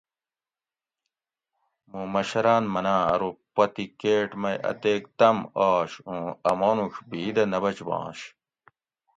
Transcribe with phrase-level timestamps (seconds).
[1.89, 7.57] مُوں مشراٞن مناٞں ارو پتی کیٹ مئ اتیک تم آش اُوں اٞ مانُوڄ بھِیدہ نہ
[7.63, 8.19] بچبانش